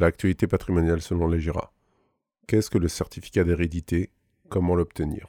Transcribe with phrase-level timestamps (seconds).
[0.00, 1.74] L'actualité patrimoniale selon les GIRA.
[2.46, 4.08] Qu'est-ce que le certificat d'hérédité?
[4.48, 5.28] Comment l'obtenir?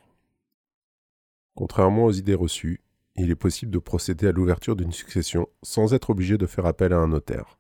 [1.56, 2.80] Contrairement aux idées reçues,
[3.18, 6.94] il est possible de procéder à l'ouverture d'une succession sans être obligé de faire appel
[6.94, 7.60] à un notaire.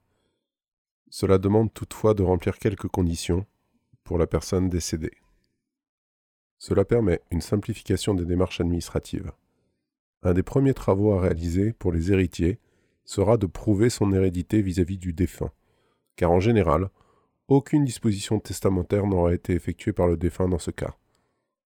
[1.09, 3.45] Cela demande toutefois de remplir quelques conditions
[4.05, 5.17] pour la personne décédée.
[6.59, 9.33] Cela permet une simplification des démarches administratives.
[10.23, 12.57] Un des premiers travaux à réaliser pour les héritiers
[13.03, 15.51] sera de prouver son hérédité vis-à-vis du défunt,
[16.15, 16.89] car en général,
[17.47, 20.95] aucune disposition testamentaire n'aura été effectuée par le défunt dans ce cas.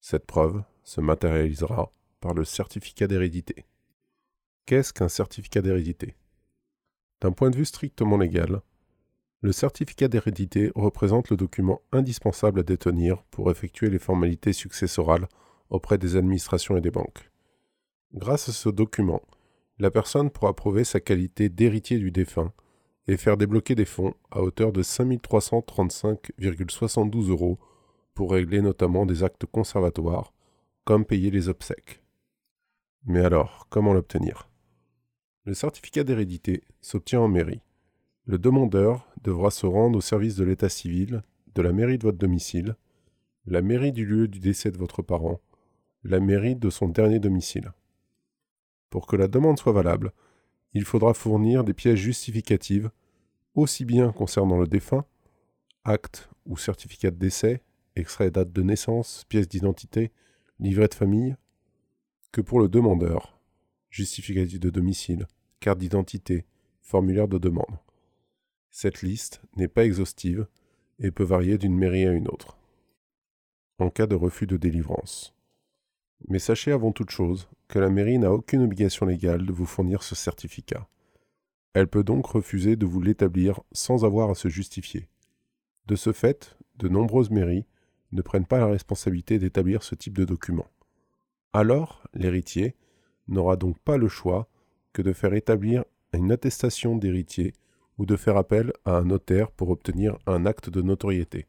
[0.02, 1.92] Cette preuve se matérialisera
[2.22, 3.66] par le certificat d'hérédité.
[4.66, 6.16] Qu'est-ce qu'un certificat d'hérédité?
[7.22, 8.62] D'un point de vue strictement légal,
[9.42, 15.28] le certificat d'hérédité représente le document indispensable à détenir pour effectuer les formalités successorales
[15.70, 17.32] auprès des administrations et des banques.
[18.14, 19.22] Grâce à ce document,
[19.78, 22.54] la personne pourra prouver sa qualité d'héritier du défunt
[23.08, 27.60] et faire débloquer des fonds à hauteur de 5335,72 euros
[28.14, 30.34] pour régler notamment des actes conservatoires,
[30.84, 32.02] comme payer les obsèques.
[33.06, 34.50] Mais alors, comment l'obtenir?
[35.44, 37.62] Le certificat d'hérédité s'obtient en mairie.
[38.26, 41.22] Le demandeur devra se rendre au service de l'état civil,
[41.54, 42.76] de la mairie de votre domicile,
[43.46, 45.40] la mairie du lieu du décès de votre parent,
[46.04, 47.74] la mairie de son dernier domicile.
[48.90, 50.12] Pour que la demande soit valable,
[50.76, 52.92] il faudra fournir des pièces justificatives,
[53.56, 55.06] aussi bien concernant le défunt,
[55.86, 57.64] acte ou certificat de décès,
[57.96, 60.12] extrait date de naissance, pièce d'identité,
[60.60, 61.38] livret de famille,
[62.34, 63.40] que pour le demandeur,
[63.90, 65.28] justificatif de domicile,
[65.62, 66.46] carte d'identité,
[66.82, 67.80] formulaire de demande.
[68.70, 70.46] Cette liste n'est pas exhaustive
[71.00, 72.58] et peut varier d'une mairie à une autre.
[73.80, 75.35] En cas de refus de délivrance.
[76.28, 80.04] Mais sachez avant toute chose que la mairie n'a aucune obligation légale de vous fournir
[80.04, 80.88] ce certificat.
[81.74, 85.08] Elle peut donc refuser de vous l'établir sans avoir à se justifier.
[85.88, 87.66] De ce fait, de nombreuses mairies
[88.12, 90.68] ne prennent pas la responsabilité d'établir ce type de document.
[91.54, 92.76] Alors, l'héritier
[93.28, 94.48] n'aura donc pas le choix
[94.94, 95.84] que de faire établir
[96.14, 97.54] une attestation d'héritier
[97.98, 101.46] ou de faire appel à un notaire pour obtenir un acte de notoriété.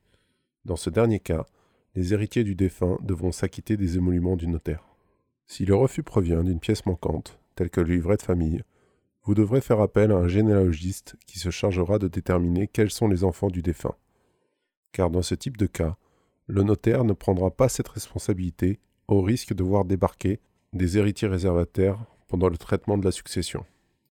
[0.65, 1.47] Dans ce dernier cas,
[1.97, 4.85] les héritiers du défunt devront s'acquitter des émoluments du notaire.
[5.47, 8.63] Si le refus provient d'une pièce manquante, telle que le livret de famille,
[9.25, 13.25] vous devrez faire appel à un généalogiste qui se chargera de déterminer quels sont les
[13.25, 13.97] enfants du défunt.
[14.93, 15.97] Car dans ce type de cas,
[16.47, 20.39] le notaire ne prendra pas cette responsabilité au risque de voir débarquer
[20.75, 21.99] des héritiers réservataires
[22.29, 23.65] pendant le traitement de la succession.